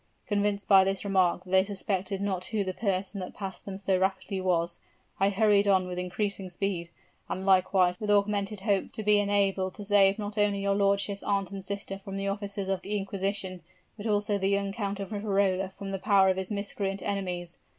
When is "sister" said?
11.63-11.99